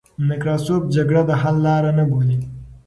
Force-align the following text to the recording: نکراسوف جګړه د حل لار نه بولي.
نکراسوف 0.27 0.83
جګړه 0.95 1.21
د 1.29 1.31
حل 1.41 1.55
لار 1.65 1.83
نه 1.97 2.03
بولي. 2.09 2.37